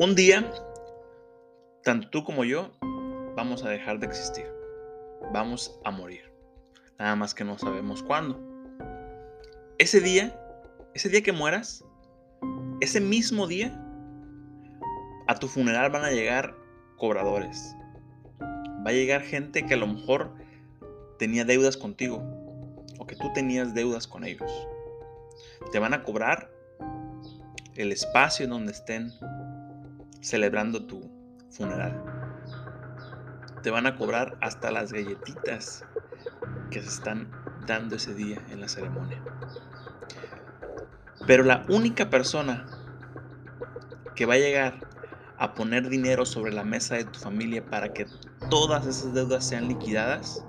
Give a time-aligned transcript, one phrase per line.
[0.00, 0.48] Un día,
[1.82, 2.70] tanto tú como yo
[3.34, 4.46] vamos a dejar de existir.
[5.32, 6.32] Vamos a morir.
[7.00, 8.40] Nada más que no sabemos cuándo.
[9.76, 10.40] Ese día,
[10.94, 11.84] ese día que mueras,
[12.80, 13.76] ese mismo día,
[15.26, 16.54] a tu funeral van a llegar
[16.96, 17.74] cobradores.
[18.40, 20.32] Va a llegar gente que a lo mejor
[21.18, 22.22] tenía deudas contigo
[23.00, 24.52] o que tú tenías deudas con ellos.
[25.72, 26.52] Te van a cobrar
[27.74, 29.12] el espacio en donde estén
[30.20, 31.10] celebrando tu
[31.50, 32.02] funeral.
[33.62, 35.84] Te van a cobrar hasta las galletitas
[36.70, 37.30] que se están
[37.66, 39.22] dando ese día en la ceremonia.
[41.26, 42.66] Pero la única persona
[44.14, 44.88] que va a llegar
[45.38, 48.06] a poner dinero sobre la mesa de tu familia para que
[48.50, 50.44] todas esas deudas sean liquidadas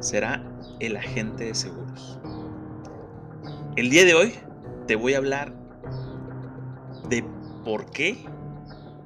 [0.00, 0.42] será
[0.80, 2.18] el agente de seguros.
[3.76, 4.34] El día de hoy
[4.86, 5.59] te voy a hablar
[7.64, 8.24] por qué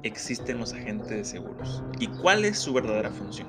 [0.03, 3.47] existen los agentes de seguros y cuál es su verdadera función.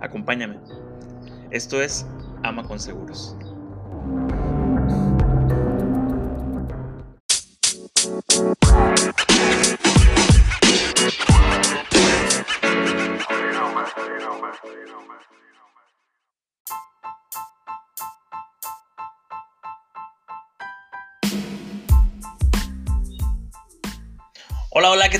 [0.00, 0.58] Acompáñame.
[1.50, 2.06] Esto es
[2.42, 3.36] Ama con Seguros.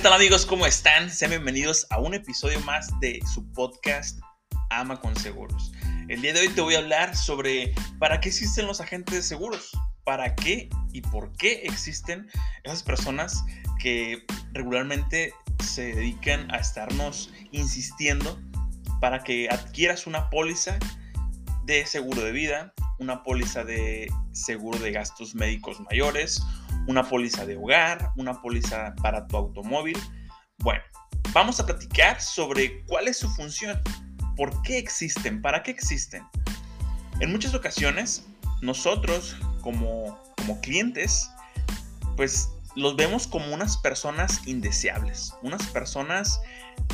[0.07, 0.47] Tal amigos?
[0.47, 1.11] ¿Cómo están?
[1.11, 4.21] Sean bienvenidos a un episodio más de su podcast
[4.71, 5.73] Ama con Seguros.
[6.07, 9.23] El día de hoy te voy a hablar sobre para qué existen los agentes de
[9.23, 12.29] seguros, para qué y por qué existen
[12.63, 13.45] esas personas
[13.81, 15.35] que regularmente
[15.65, 18.39] se dedican a estarnos insistiendo
[19.01, 20.79] para que adquieras una póliza
[21.65, 26.41] de seguro de vida, una póliza de seguro de gastos médicos mayores,
[26.87, 29.99] una póliza de hogar, una póliza para tu automóvil.
[30.59, 30.83] Bueno,
[31.33, 33.81] vamos a platicar sobre cuál es su función,
[34.37, 36.25] por qué existen, para qué existen.
[37.21, 38.27] En muchas ocasiones,
[38.61, 41.31] nosotros como, como clientes,
[42.17, 46.41] pues los vemos como unas personas indeseables, unas personas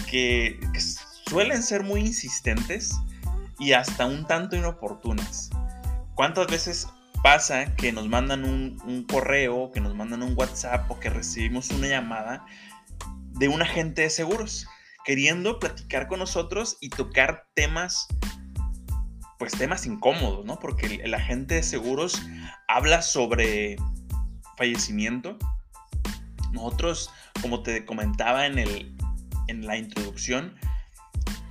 [0.09, 0.81] que, que
[1.29, 2.97] suelen ser muy insistentes
[3.59, 5.51] y hasta un tanto inoportunas.
[6.15, 6.89] ¿Cuántas veces
[7.23, 11.87] pasa que nos mandan un, correo, que nos mandan un WhatsApp o que recibimos una
[11.89, 12.45] llamada
[13.31, 14.67] de un agente de seguros
[15.05, 18.07] queriendo platicar con nosotros y tocar temas,
[19.39, 20.59] pues temas incómodos, ¿no?
[20.59, 22.21] Porque el, agente de seguros
[22.69, 23.77] habla sobre
[24.57, 25.39] fallecimiento.
[26.53, 27.11] Nosotros,
[27.41, 28.97] como te comentaba en, el,
[29.49, 30.55] en la introducción,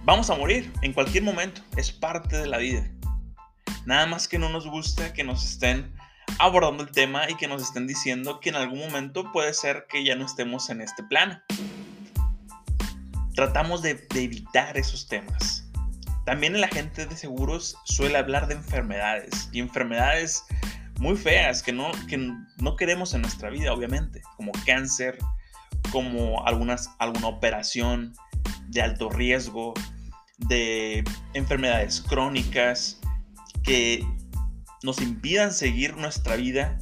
[0.03, 2.90] vamos a morir en cualquier momento, es parte de la vida.
[3.86, 5.94] Nada más que no nos gusta que nos estén
[6.40, 10.03] abordando el tema y que nos estén diciendo que en algún momento puede ser que
[10.03, 11.40] ya no estemos en este plano.
[13.34, 15.68] Tratamos de, evitar esos temas.
[16.25, 20.44] También el agente de seguros suele hablar de enfermedades y enfermedades
[21.00, 22.18] muy feas que no, que
[22.58, 25.18] no queremos en nuestra vida, obviamente, como cáncer,
[25.91, 28.14] como algunas, alguna operación
[28.68, 29.74] de alto riesgo,
[30.38, 31.03] de
[31.34, 33.01] enfermedades crónicas,
[33.64, 34.06] que
[34.84, 36.78] nos impidan seguir nuestra vida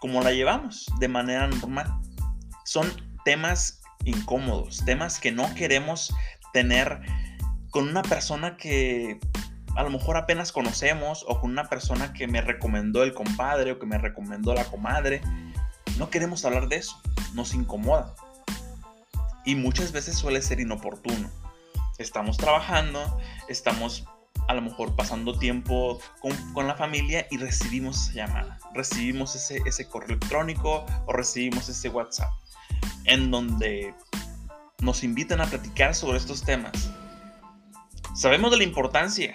[0.00, 1.94] como la llevamos, de manera normal.
[2.64, 2.90] Son
[3.24, 6.14] temas incómodos, temas que no queremos
[6.52, 7.00] tener
[7.70, 9.18] con una persona que
[9.76, 13.78] a lo mejor apenas conocemos o con una persona que me recomendó el compadre o
[13.78, 15.20] que me recomendó la comadre.
[15.98, 17.00] No queremos hablar de eso,
[17.34, 18.14] nos incomoda.
[19.44, 21.30] Y muchas veces suele ser inoportuno.
[21.98, 23.18] Estamos trabajando,
[23.48, 24.04] estamos
[24.48, 29.88] a lo mejor pasando tiempo con, la familia y recibimos esa llamada, recibimos ese, ese
[29.88, 32.30] correo electrónico o recibimos ese WhatsApp
[33.04, 33.94] en donde
[34.80, 36.90] nos invitan a platicar sobre estos temas.
[38.14, 39.32] Sabemos de la importancia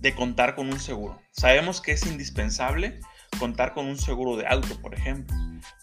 [0.00, 1.20] de contar con un seguro.
[1.30, 3.00] Sabemos que es indispensable
[3.38, 5.36] contar con un seguro de auto, por ejemplo,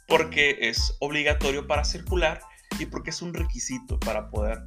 [0.07, 2.41] porque es obligatorio para circular
[2.79, 4.63] y porque es un requisito para poder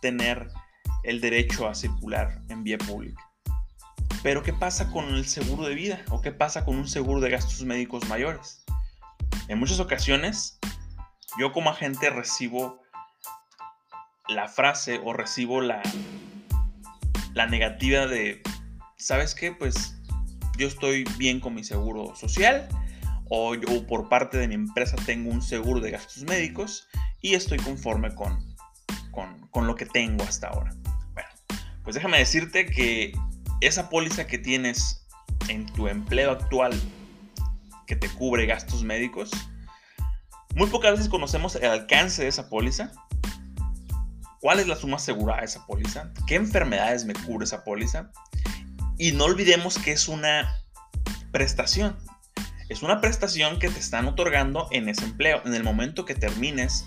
[0.00, 0.50] tener
[1.04, 3.22] el derecho a circular en vía pública.
[4.22, 6.02] Pero ¿qué pasa con el seguro de vida?
[6.10, 8.64] ¿O qué pasa con un seguro de gastos médicos mayores?
[9.48, 10.58] En muchas ocasiones,
[11.38, 12.80] yo como agente recibo
[14.28, 15.82] la frase o recibo la,
[17.34, 18.42] la negativa de,
[18.96, 19.52] ¿sabes qué?
[19.52, 20.00] Pues
[20.56, 22.68] yo estoy bien con mi seguro social
[23.28, 23.54] o
[23.86, 26.88] por parte de mi empresa tengo un seguro de gastos médicos
[27.20, 28.38] y estoy conforme con,
[29.10, 30.70] con, con lo que tengo hasta ahora.
[31.84, 33.12] Pues déjame decirte que
[33.60, 35.06] esa póliza que tienes
[35.48, 36.72] en tu empleo actual
[37.86, 39.30] que te cubre gastos médicos,
[40.56, 42.92] Muy pocas veces conocemos el alcance de esa póliza.
[44.40, 46.12] ¿Cuál es la suma asegurada de esa póliza?
[46.28, 48.12] ¿Qué enfermedades me cubre esa póliza?
[48.96, 50.62] Y no olvidemos que es una
[51.32, 51.96] prestación.
[52.68, 55.42] Es una prestación que te están otorgando en ese empleo.
[55.44, 56.86] En el momento que termines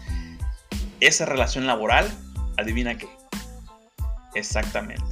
[1.01, 2.09] esa relación laboral,
[2.57, 3.16] adivina qué.
[4.37, 5.03] Exactamente.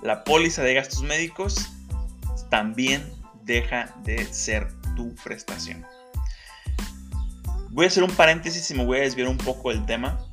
[0.00, 1.70] La póliza de gastos médicos
[2.50, 3.12] también
[3.42, 5.84] deja de ser tu prestación.
[7.70, 10.24] Voy a hacer un paréntesis y me voy a desviar un poco del tema.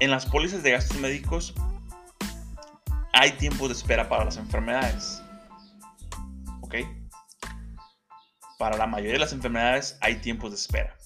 [0.00, 1.54] En las pólizas de gastos médicos
[3.12, 5.22] hay tiempos de espera para las enfermedades.
[6.62, 6.76] ¿Ok?
[8.58, 10.96] Para la mayoría de las enfermedades hay tiempos de espera.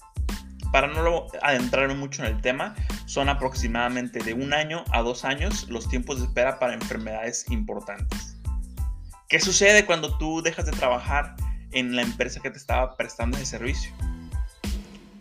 [0.75, 2.75] Para no adentrarme mucho en el tema,
[3.05, 8.35] son aproximadamente de un año a dos años los tiempos de espera para enfermedades importantes.
[9.29, 11.37] ¿Qué sucede cuando tú dejas de trabajar
[11.71, 13.93] en la empresa que te estaba prestando ese servicio?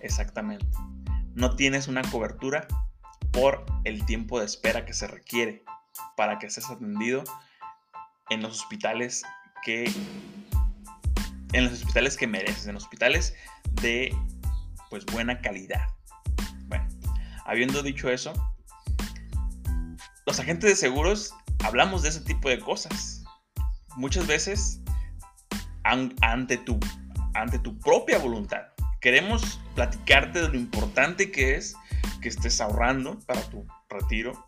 [0.01, 0.67] Exactamente.
[1.37, 2.67] No tienes una cobertura
[3.31, 5.63] por el tiempo de espera que se requiere
[6.17, 7.23] para que seas atendido
[8.29, 9.23] en los hospitales
[9.63, 9.85] que
[11.53, 13.37] en los hospitales que mereces, en hospitales
[13.81, 14.13] de
[14.95, 15.89] pues buena calidad.
[16.69, 16.87] Bueno,
[17.47, 18.33] habiendo dicho eso,
[20.25, 23.25] los agentes de seguros hablamos de ese tipo de cosas.
[23.97, 24.81] Muchas veces
[25.83, 26.79] ante tu,
[27.35, 28.63] ante tu propia voluntad.
[29.01, 31.75] Queremos platicarte de lo importante que es
[32.23, 34.47] que estés ahorrando para tu retiro,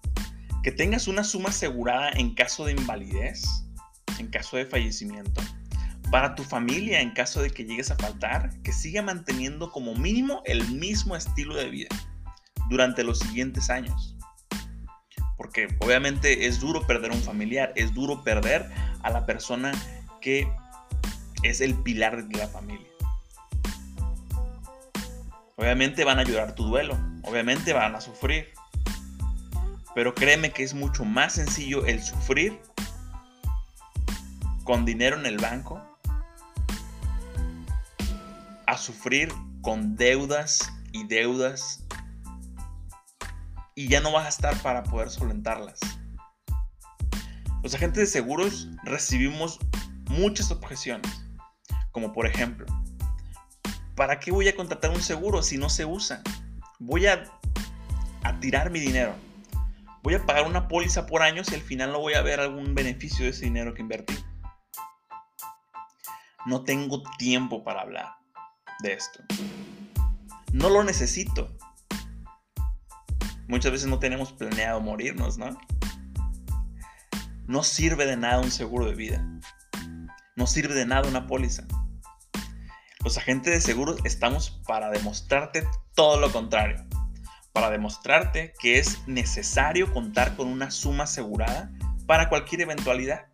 [0.63, 3.65] que tengas una suma asegurada en caso de invalidez,
[4.21, 5.41] en caso de fallecimiento,
[6.11, 10.43] para tu familia en caso de que llegues a faltar, que siga manteniendo como mínimo
[10.45, 11.89] el mismo estilo de vida
[12.69, 14.17] durante los siguientes años.
[15.37, 18.71] Porque obviamente es duro perder a un familiar, es duro perder
[19.03, 19.73] a la persona
[20.21, 20.49] que
[21.43, 22.87] es el pilar de la familia.
[25.57, 28.49] Obviamente van a llorar tu duelo, obviamente van a sufrir.
[29.95, 32.61] Pero créeme que es mucho más sencillo el sufrir
[34.65, 35.96] con dinero en el banco
[38.77, 39.33] sufrir
[39.63, 41.85] con deudas y deudas
[43.75, 45.81] y ya no vas a estar para poder solventarlas.
[47.63, 49.59] Los agentes de seguros recibimos
[50.09, 51.25] muchas objeciones,
[51.91, 52.67] como por ejemplo,
[53.95, 56.23] ¿para qué voy a contratar un seguro si no se usa?
[56.79, 57.25] Voy a,
[58.23, 59.15] a tirar mi dinero.
[60.03, 62.75] Voy a pagar una póliza por año si al final no voy a ver algún
[62.75, 64.15] beneficio de ese dinero que invertí.
[66.47, 68.26] No tengo tiempo para hablar
[68.81, 69.23] de esto.
[70.53, 71.57] No lo necesito.
[73.49, 75.57] Muchas veces no tenemos planeado morirnos, ¿no?
[77.47, 79.25] No sirve de nada un seguro de vida.
[80.35, 81.65] No sirve de nada una póliza.
[83.05, 86.85] Los agentes de seguros estamos para demostrarte todo lo contrario.
[87.53, 91.71] Para demostrarte que es necesario contar con una suma asegurada
[92.07, 93.27] para cualquier eventualidad.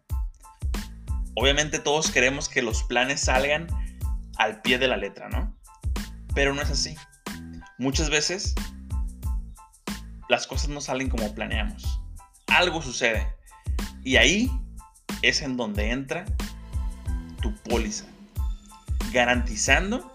[1.34, 3.66] Obviamente todos queremos que los planes salgan
[4.42, 5.56] al pie de la letra, ¿no?
[6.34, 6.96] Pero no es así.
[7.78, 8.54] Muchas veces
[10.28, 12.00] las cosas no salen como planeamos.
[12.48, 13.26] Algo sucede.
[14.02, 14.50] Y ahí
[15.22, 16.24] es en donde entra
[17.40, 18.04] tu póliza.
[19.12, 20.10] Garantizando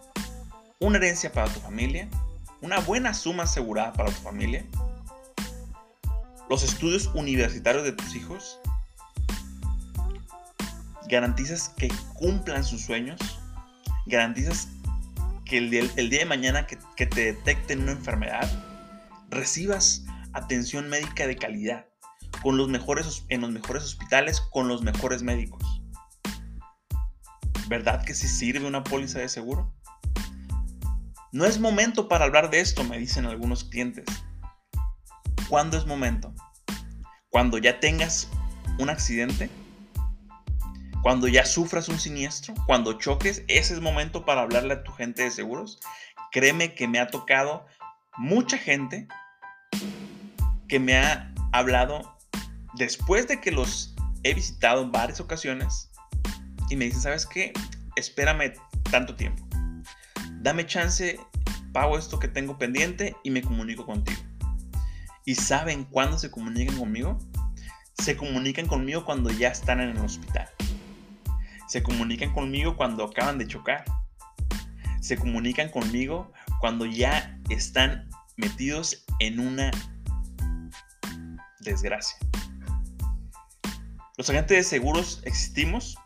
[0.80, 2.10] una herencia para tu familia,
[2.62, 4.66] una buena suma asegurada para tu familia,
[6.50, 8.60] los estudios universitarios de tus hijos,
[11.08, 13.37] garantizas que cumplan sus sueños,
[14.08, 14.70] garantizas
[15.46, 15.84] que el día,
[16.20, 18.50] de mañana que, te detecten una enfermedad,
[19.30, 21.86] recibas atención médica de calidad
[22.42, 25.82] con los mejores, en los mejores hospitales con los mejores médicos.
[27.68, 29.74] ¿Verdad que sí sirve una póliza de seguro?
[31.32, 34.06] No es momento para hablar de esto, me dicen algunos clientes.
[35.50, 36.34] ¿Cuándo es momento?
[37.30, 38.30] Cuando ya tengas
[38.80, 39.50] un accidente
[41.08, 45.24] cuando ya sufras un siniestro, cuando choques, ese es momento para hablarle a tu gente
[45.24, 45.80] de seguros.
[46.34, 47.66] Créeme que me ha tocado
[48.18, 49.08] mucha gente
[50.68, 52.18] que me ha hablado
[52.74, 55.90] después de que los he visitado en varias ocasiones
[56.70, 57.54] y me dicen, ¿sabes qué?
[57.96, 58.52] Espérame
[58.92, 59.48] tanto tiempo.
[60.42, 61.18] Dame chance,
[61.72, 64.20] pago esto que tengo pendiente y me comunico contigo.
[65.24, 67.18] ¿Y saben cuándo se comunican conmigo?
[67.94, 70.50] Se comunican conmigo cuando ya están en el hospital.
[71.68, 73.84] Se comunican conmigo cuando acaban de chocar.
[75.02, 79.72] Se comunican conmigo cuando ya están metidos en una
[81.60, 82.18] desgracia.
[84.18, 85.98] Los agentes de seguros existimos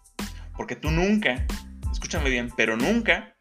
[0.58, 1.46] porque tú nunca,
[1.91, 3.36] escúchame bien, pero nunca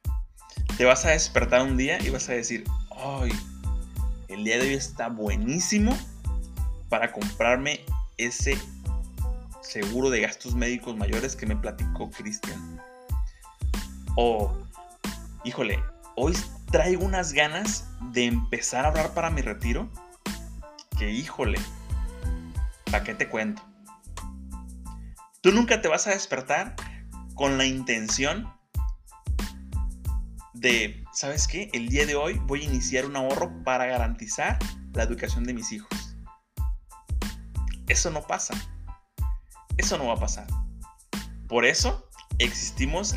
[0.77, 2.65] te vas a despertar un día y vas a decir,
[2.97, 3.33] ay,
[4.29, 5.97] el día de hoy está buenísimo
[6.89, 7.81] para comprarme
[8.17, 8.57] ese
[9.63, 12.81] seguro de gastos médicos mayores que me platicó Cristian.
[14.17, 14.57] O,
[15.45, 15.83] híjole,
[16.17, 16.37] hoy
[16.71, 19.91] traigo unas ganas de empezar a hablar para mi retiro.
[20.99, 21.59] Que híjole,
[22.91, 23.63] ¿para qué te cuento?
[25.41, 26.77] Tú nunca te vas a despertar
[27.35, 28.53] con la intención
[30.53, 31.71] de, ¿sabes qué?
[31.73, 34.59] El día de hoy voy a iniciar un ahorro para garantizar
[34.93, 35.89] la educación de mis hijos.
[37.89, 38.55] Eso no pasa.
[39.77, 40.47] Eso no va a pasar.
[41.49, 42.09] Por eso
[42.39, 43.15] existimos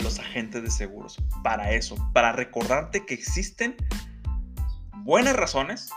[0.00, 1.16] los agentes de seguros.
[1.42, 3.76] Para eso, para recordarte que existen
[5.04, 5.90] buenas razones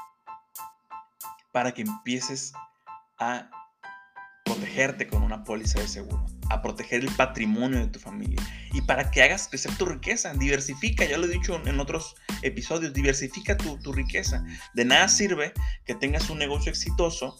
[1.52, 2.54] para que empieces
[3.20, 3.50] a
[4.46, 8.42] protegerte con una póliza de seguro, a proteger el patrimonio de tu familia
[8.72, 10.34] y para que hagas crecer tu riqueza.
[10.34, 14.44] Diversifica, ya lo he dicho en otros episodios, diversifica tu, tu riqueza.
[14.74, 15.54] De nada sirve
[15.86, 17.40] que tengas un negocio exitoso,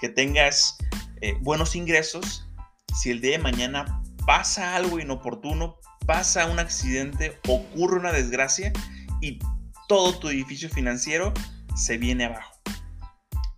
[0.00, 0.76] que tengas
[1.20, 2.46] eh, buenos ingresos
[2.94, 8.72] si el día de mañana pasa algo inoportuno, pasa un accidente, ocurre una desgracia
[9.20, 9.38] y
[9.88, 11.32] todo tu edificio financiero
[11.74, 12.52] se viene abajo.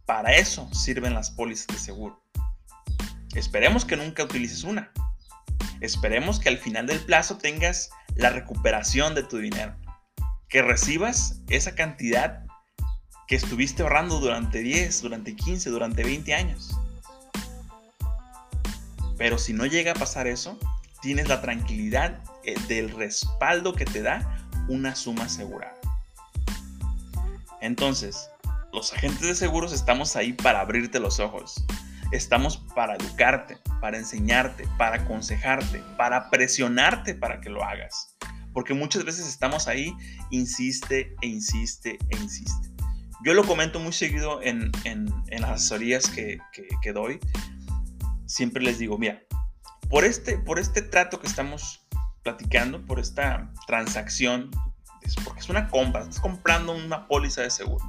[0.07, 2.23] Para eso sirven las pólizas de seguro.
[3.35, 4.92] Esperemos que nunca utilices una.
[5.81, 9.75] Esperemos que al final del plazo tengas la recuperación de tu dinero.
[10.49, 12.45] Que recibas esa cantidad
[13.26, 16.76] que estuviste ahorrando durante 10, durante 15, durante 20 años.
[19.23, 20.59] Pero si no llega a pasar eso,
[21.00, 25.76] tienes la tranquilidad eh, del respaldo que te da una suma asegurada.
[27.61, 28.29] Entonces,
[28.73, 31.64] los agentes de seguros estamos ahí para abrirte los ojos.
[32.11, 38.17] Estamos para educarte, para enseñarte, para aconsejarte, para presionarte para que lo hagas.
[38.52, 39.95] Porque muchas veces estamos ahí,
[40.33, 42.71] insiste e insiste e insiste.
[43.25, 44.73] Yo lo comento muy seguido en,
[45.31, 47.21] las asesorías que doy
[48.33, 49.23] siempre les digo, mira,
[49.91, 51.87] por este, por este trato que estamos
[52.23, 54.51] platicando, por esta transacción,
[55.23, 57.85] porque es una compra, estás comprando una póliza de seguro.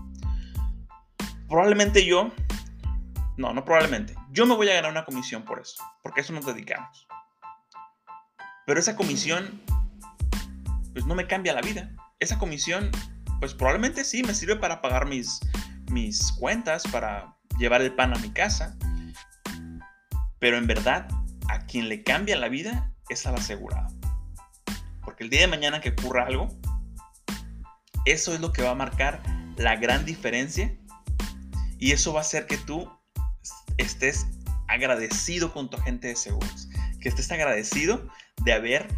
[1.47, 2.33] Probablemente yo,
[3.37, 6.45] no, no probablemente, yo me voy a ganar una comisión por eso, porque eso nos
[6.45, 7.07] dedicamos.
[8.65, 9.61] Pero esa comisión,
[10.91, 11.89] pues no me cambia la vida.
[12.19, 12.91] Esa comisión,
[13.39, 15.39] pues probablemente sí me sirve para pagar mis,
[15.89, 18.75] mis cuentas, para llevar el pan a mi casa,
[20.43, 21.07] pero en verdad,
[21.47, 23.87] a quien le cambia la vida es al asegurado.
[25.01, 26.49] Porque el día de mañana que ocurra algo,
[28.03, 29.23] eso es lo que va a marcar
[29.55, 30.77] la gran diferencia
[31.79, 32.91] y eso va a hacer que tú
[33.77, 34.27] estés
[34.67, 36.67] agradecido con tu agente de seguros,
[36.99, 38.05] que estés agradecido
[38.43, 38.89] de haber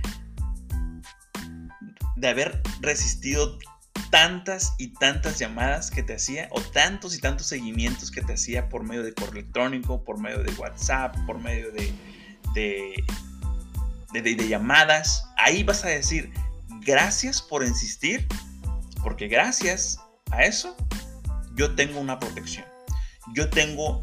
[2.16, 3.60] de haber resistido
[4.10, 8.70] tantas y tantas llamadas que te hacía o tantos y tantos seguimientos que te hacía
[8.70, 11.94] por medio de correo electrónico, por medio de WhatsApp, por medio de,
[12.54, 15.26] de, de, llamadas.
[15.38, 16.32] Ahí vas a decir,
[16.82, 18.28] gracias por insistir,
[19.04, 20.00] porque gracias
[20.32, 20.76] a eso
[21.56, 22.66] yo tengo una protección.
[23.34, 24.02] Yo tengo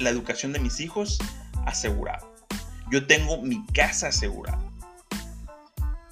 [0.00, 1.18] la educación de mis hijos
[1.66, 2.26] asegurada.
[2.90, 4.58] Yo tengo mi casa asegurada.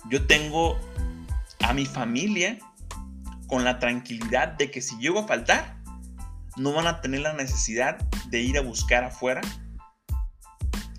[0.08, 0.78] Yo tengo
[1.60, 2.58] a mi familia
[3.50, 5.76] con la tranquilidad de que si llego a faltar,
[6.56, 9.40] no van a tener la necesidad de ir a buscar afuera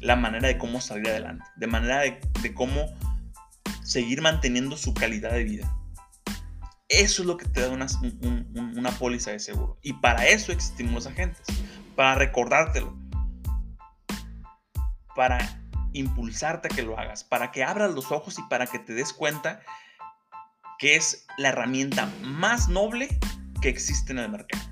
[0.01, 2.93] la manera de cómo salir adelante, de manera de, cómo
[3.83, 5.77] seguir manteniendo su calidad de vida.
[6.89, 7.85] Eso es lo que te da una,
[8.75, 9.79] una póliza de seguro.
[9.81, 11.45] Y para eso existimos los agentes,
[11.95, 12.97] para recordártelo,
[15.15, 15.61] para
[15.93, 19.13] impulsarte a que lo hagas, para que abras los ojos y para que te des
[19.13, 19.61] cuenta
[20.81, 23.19] que es la herramienta más noble
[23.61, 24.63] que existe en el mercado.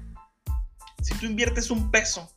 [1.03, 2.35] Si tú inviertes un peso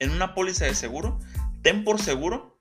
[0.00, 1.20] en una póliza de seguro,
[1.62, 2.58] ten por seguro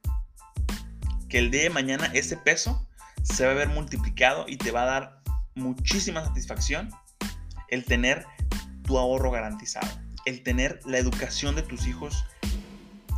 [1.29, 2.87] que el día de mañana ese peso
[3.23, 5.23] se va a ver multiplicado y te va a dar
[5.55, 6.91] muchísima satisfacción
[7.69, 8.27] el tener
[8.83, 9.87] tu ahorro garantizado,
[10.25, 12.23] el tener la educación de tus hijos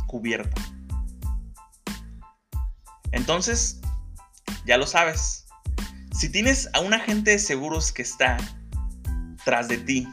[0.06, 0.62] cubierta.
[3.12, 3.82] Entonces,
[4.64, 5.47] ya lo sabes,
[6.18, 8.38] si tienes a un agente de seguros que está
[9.44, 10.08] tras de ti,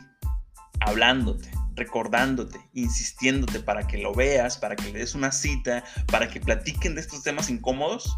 [0.80, 6.40] hablándote, recordándote, insistiéndote para que lo veas, para que le des una cita, para que
[6.40, 8.16] platiquen de estos temas incómodos,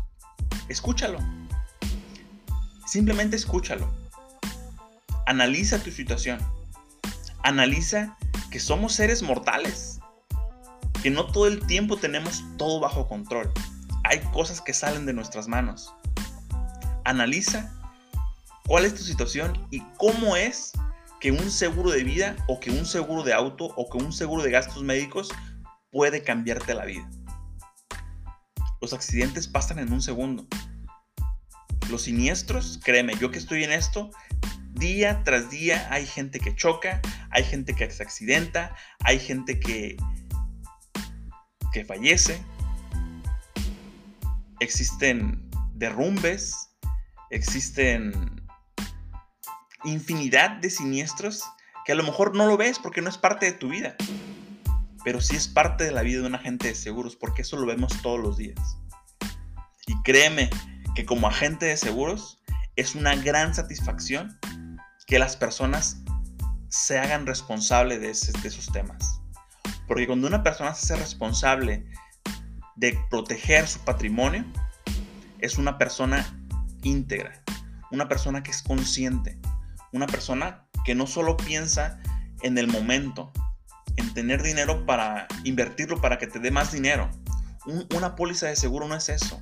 [0.68, 1.20] escúchalo.
[2.86, 3.90] Simplemente escúchalo.
[5.26, 6.40] Analiza tu situación.
[7.44, 8.18] Analiza
[8.52, 10.02] que somos seres mortales.
[11.02, 13.50] Que no todo el tiempo tenemos todo bajo control.
[14.04, 15.94] Hay cosas que salen de nuestras manos.
[17.06, 17.77] Analiza
[18.68, 20.74] cuál es tu situación y cómo es
[21.20, 24.44] que un seguro de vida o que un seguro de auto o que un seguro
[24.44, 25.30] de gastos médicos
[25.90, 27.10] puede cambiarte la vida.
[28.82, 30.46] Los accidentes pasan en un segundo.
[31.90, 34.12] Los siniestros, créeme, yo que estoy en esto,
[34.74, 39.96] día tras día hay gente que choca, hay gente que se accidenta, hay gente que,
[41.72, 42.44] que fallece,
[44.60, 46.70] existen derrumbes,
[47.32, 48.47] existen
[49.84, 51.44] infinidad de siniestros
[51.86, 53.96] que a lo mejor no lo ves porque no es parte de tu vida,
[55.04, 57.66] pero sí es parte de la vida de un agente de seguros porque eso lo
[57.66, 58.78] vemos todos los días.
[59.86, 60.50] Y créeme
[60.96, 62.42] que como agente de seguros
[62.76, 64.38] es una gran satisfacción
[65.06, 66.02] que las personas
[66.70, 69.22] se hagan responsable de, de esos temas.
[69.88, 71.86] Porque cuando una persona se hace responsable
[72.76, 74.46] de proteger su patrimonio,
[75.40, 76.26] es una persona
[76.84, 77.42] íntegra,
[77.92, 79.40] una persona que es consciente,
[79.98, 82.00] una persona que no solo piensa
[82.42, 83.32] en el momento,
[83.98, 87.10] en tener dinero para invertirlo para que te dé más dinero.
[87.96, 89.42] una póliza de seguro no es eso.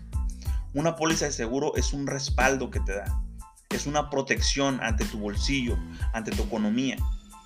[0.74, 3.22] Una póliza de seguro es un respaldo que te da.
[3.70, 5.78] Es una protección ante tu bolsillo,
[6.14, 6.98] ante tu economía.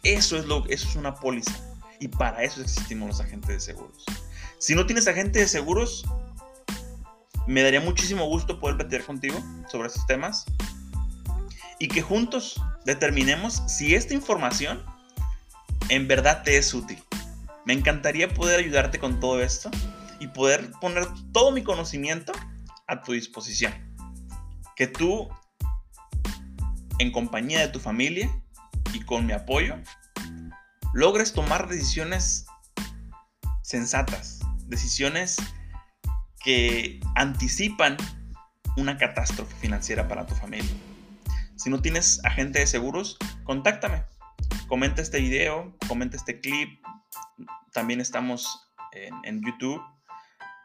[0.04, 1.54] Eso es, lo, eso es una póliza.
[2.00, 4.06] Y para eso existimos los agentes de seguros.
[4.60, 6.06] Si no tienes agente de seguros,
[7.48, 10.46] me daría muchísimo gusto poder platicar contigo sobre estos temas
[11.80, 14.84] y que juntos determinemos si esta información
[15.89, 16.98] en verdad te es útil.
[17.65, 19.69] Me encantaría poder ayudarte con todo esto
[20.19, 22.34] y poder poner todo mi conocimiento
[22.88, 23.74] a tu disposición.
[24.75, 25.29] Que tú,
[26.98, 28.27] en compañía de tu familia
[28.91, 29.75] y con mi apoyo,
[30.93, 32.48] logres tomar decisiones
[33.62, 35.38] sensatas, decisiones
[36.43, 37.98] que anticipan
[38.77, 40.72] una catástrofe financiera para tu familia.
[41.60, 44.05] Si no tienes agente de seguros, contáctame.
[44.70, 46.81] Comenta este video, comenta este clip.
[47.74, 48.72] También estamos
[49.25, 49.81] en, YouTube.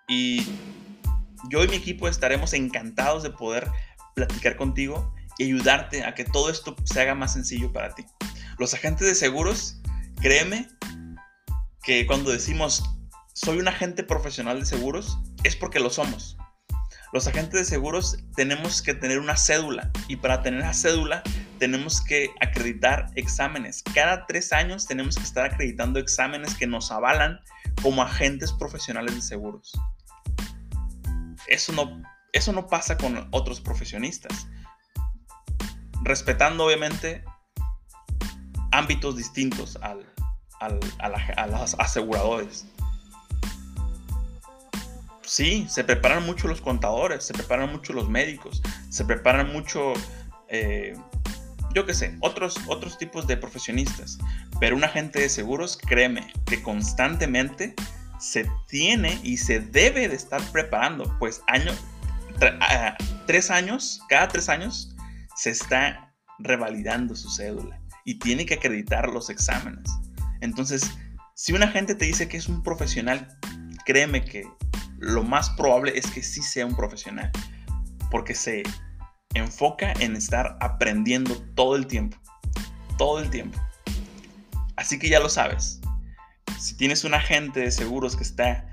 [0.06, 0.46] Y
[1.50, 3.68] yo y mi equipo estaremos encantados de poder
[4.14, 8.06] platicar contigo y ayudarte a que todo esto se haga más sencillo para ti.
[8.58, 9.80] Los agentes de seguros,
[10.20, 10.68] créeme
[11.82, 12.84] que cuando decimos
[13.32, 16.36] soy un agente profesional de seguros, es porque lo somos.
[17.14, 21.22] Los agentes de seguros tenemos que tener una cédula y para tener la cédula
[21.60, 23.84] tenemos que acreditar exámenes.
[23.94, 27.38] Cada tres años tenemos que estar acreditando exámenes que nos avalan
[27.82, 29.70] como agentes profesionales de seguros.
[31.46, 34.48] Eso no, eso no pasa con otros profesionistas.
[36.02, 37.22] Respetando obviamente
[38.72, 40.04] ámbitos distintos al,
[40.58, 42.66] a los aseguradores
[45.26, 49.92] sí, se preparan mucho los contadores, se preparan mucho los médicos, se preparan mucho,
[50.48, 50.96] eh,
[51.74, 54.18] yo qué sé, otros, otros tipos de profesionistas.
[54.60, 57.74] Pero un agente de seguros, créeme, que constantemente
[58.18, 61.72] se tiene y se debe de estar preparando, pues año,
[63.26, 64.94] tres años, cada tres años,
[65.36, 69.90] se está revalidando su cédula y tiene que acreditar los exámenes.
[70.40, 70.90] Entonces,
[71.34, 73.36] si un agente te dice que es un profesional,
[73.84, 74.44] créeme que
[75.04, 77.30] lo más probable es que sí sea un profesional,
[78.10, 78.62] porque se
[79.34, 82.16] enfoca en estar aprendiendo todo el tiempo,
[82.96, 83.60] todo el tiempo.
[84.76, 85.80] Así que ya lo sabes,
[86.58, 88.66] si tienes un agente de seguros que está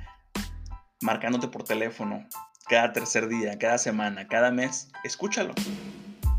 [1.02, 2.26] marcándote por teléfono
[2.70, 5.54] cada tercer día, cada semana, cada mes, escúchalo.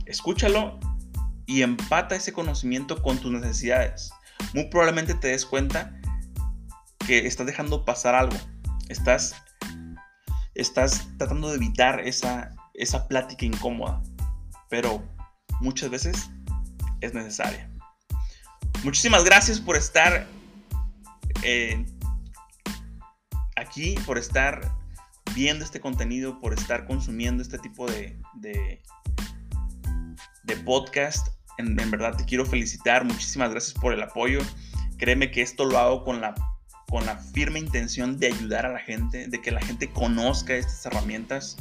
[0.07, 0.81] Escúchalo
[1.46, 4.11] y empata ese conocimiento con tus necesidades.
[4.55, 5.94] Muy probablemente te des cuenta
[7.07, 8.37] que estás dejando pasar algo.
[8.88, 9.35] Estás
[10.54, 14.02] estás tratando de evitar esa, esa plática incómoda,
[14.68, 15.02] pero
[15.60, 16.30] muchas veces
[17.00, 17.70] es necesaria.
[18.84, 20.26] Muchísimas gracias por estar
[21.42, 21.84] eh,
[23.56, 24.60] aquí, por estar
[25.34, 28.80] viendo este contenido, por estar consumiendo este tipo de, de,
[30.64, 31.28] podcast.
[31.58, 34.40] En, en verdad te quiero felicitar, muchísimas gracias por el apoyo.
[34.98, 36.34] Créeme que esto lo hago con la
[36.92, 40.85] con la firme intención de ayudar a la gente, de que la gente conozca estas
[40.85, 41.57] herramientas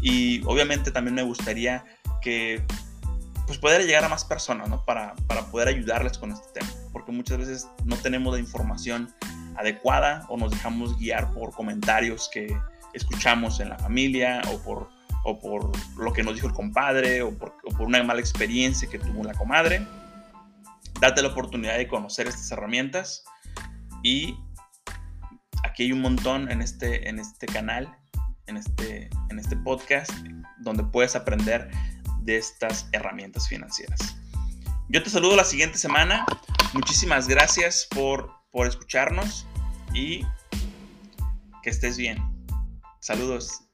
[0.00, 1.84] y obviamente también me gustaría
[2.22, 2.62] que
[3.44, 4.84] pues poder llegar a más personas, ¿no?
[4.84, 9.12] Para, para poder ayudarles con este tema, porque muchas veces no tenemos la información
[9.56, 12.56] adecuada o nos dejamos guiar por comentarios que
[12.94, 14.90] escuchamos en la familia o por,
[15.24, 18.88] o por lo que nos dijo el compadre o por, o por una mala experiencia
[18.88, 19.84] que tuvo la comadre.
[21.00, 23.24] Date la oportunidad de conocer estas herramientas
[24.04, 24.36] y
[25.64, 27.96] aquí hay un montón en este, en este canal,
[28.46, 30.10] en este, en este podcast,
[30.58, 31.70] donde puedes aprender
[32.22, 34.16] de estas herramientas financieras.
[34.88, 36.24] Yo te saludo la siguiente semana.
[36.72, 39.46] Muchísimas gracias por, por escucharnos
[39.94, 40.24] y
[41.62, 42.18] que estés bien.
[43.00, 43.67] Saludos.